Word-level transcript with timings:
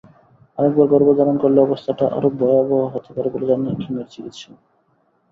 আরেকবার 0.57 0.87
গর্ভধারণ 0.87 1.35
করলে 1.37 1.59
অবস্থাটা 1.61 2.05
আরও 2.17 2.29
ভয়াবহ 2.39 2.81
হতে 2.93 3.09
পারে 3.15 3.29
বলে 3.29 3.45
জানিয়েছেন 3.45 3.79
কিমের 3.81 4.07
চিকিৎসক। 4.07 4.57